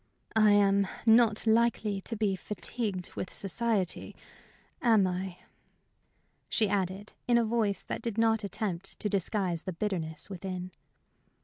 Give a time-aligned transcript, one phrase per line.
[0.35, 4.15] "I am not likely to be fatigued with society,
[4.81, 5.37] am I?"
[6.49, 10.71] she added, in a voice that did not attempt to disguise the bitterness within.